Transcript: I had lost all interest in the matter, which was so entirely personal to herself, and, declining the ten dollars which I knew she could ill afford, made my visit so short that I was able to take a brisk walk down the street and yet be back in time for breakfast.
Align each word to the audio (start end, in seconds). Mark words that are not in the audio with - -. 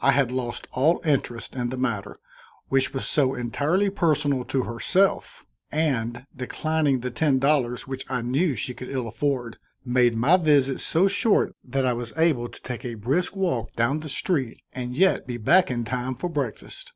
I 0.00 0.10
had 0.10 0.32
lost 0.32 0.66
all 0.72 1.00
interest 1.04 1.54
in 1.54 1.68
the 1.68 1.76
matter, 1.76 2.16
which 2.68 2.92
was 2.92 3.06
so 3.06 3.32
entirely 3.36 3.90
personal 3.90 4.42
to 4.46 4.64
herself, 4.64 5.46
and, 5.70 6.26
declining 6.34 6.98
the 6.98 7.12
ten 7.12 7.38
dollars 7.38 7.86
which 7.86 8.04
I 8.10 8.22
knew 8.22 8.56
she 8.56 8.74
could 8.74 8.88
ill 8.88 9.06
afford, 9.06 9.58
made 9.84 10.16
my 10.16 10.36
visit 10.36 10.80
so 10.80 11.06
short 11.06 11.54
that 11.62 11.86
I 11.86 11.92
was 11.92 12.12
able 12.16 12.48
to 12.48 12.60
take 12.60 12.84
a 12.84 12.94
brisk 12.94 13.36
walk 13.36 13.72
down 13.76 14.00
the 14.00 14.08
street 14.08 14.60
and 14.72 14.96
yet 14.98 15.28
be 15.28 15.36
back 15.36 15.70
in 15.70 15.84
time 15.84 16.16
for 16.16 16.28
breakfast. 16.28 16.92